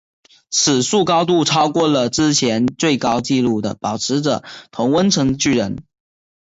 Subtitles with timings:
[0.49, 5.83] 此树高度超过了之前最高纪录的保持者同温层巨人。